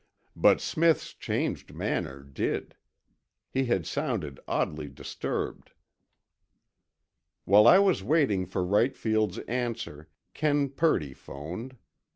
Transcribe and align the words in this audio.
But 0.35 0.59
Smith's 0.59 1.13
changed 1.13 1.75
manner 1.75 2.23
did. 2.23 2.75
He 3.51 3.65
had 3.65 3.85
sounded 3.85 4.39
oddly 4.47 4.89
disturbed. 4.89 5.73
While 7.45 7.67
I 7.67 7.77
was 7.77 8.01
waiting 8.01 8.47
for 8.47 8.65
Wright 8.65 8.97
Field's 8.97 9.37
answer, 9.47 10.09
Ken 10.33 10.69
Purdy 10.69 11.13
phoned. 11.13 11.77